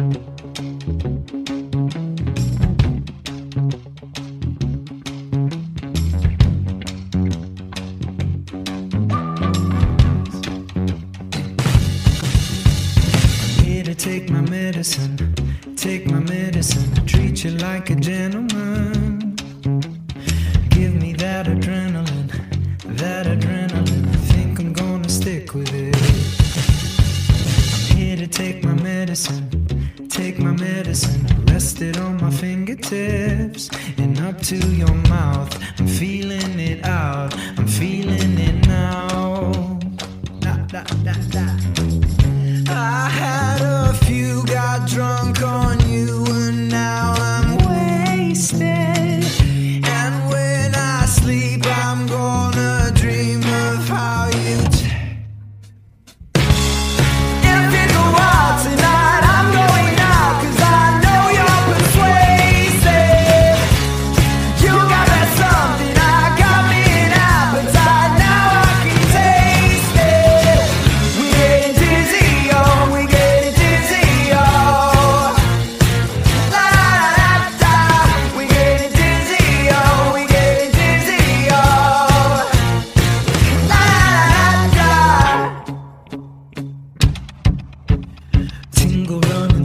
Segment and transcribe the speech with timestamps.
[0.00, 0.08] Here
[13.84, 15.34] to take my medicine,
[15.76, 19.36] take my medicine, I treat you like a gentleman.
[20.70, 22.30] Give me that adrenaline,
[22.96, 24.08] that adrenaline.
[24.08, 25.79] I think I'm gonna stick with it.
[31.10, 35.52] hand rested on my fingertips and up to your mouth.
[35.78, 37.34] I'm feeling it out.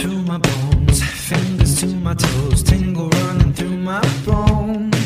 [0.00, 4.99] through my bones, fingers to my toes, tingle running through my bones.